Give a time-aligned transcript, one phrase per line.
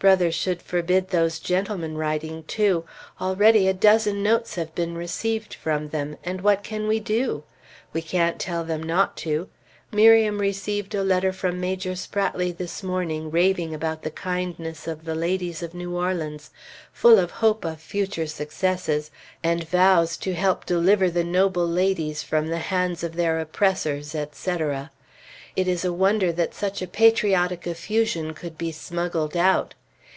[0.00, 2.84] Brother should forbid those gentlemen writing, too.
[3.20, 7.42] Already a dozen notes have been received from them, and what can we do?
[7.92, 9.48] We can't tell them not to.
[9.90, 15.16] Miriam received a letter from Major Spratley this morning, raving about the kindness of the
[15.16, 16.50] ladies of New Orleans,
[16.92, 19.10] full of hope of future successes,
[19.42, 24.92] and vows to help deliver the noble ladies from the hands of their oppressors, etc.
[25.56, 29.74] It is a wonder that such a patriotic effusion could be smuggled out.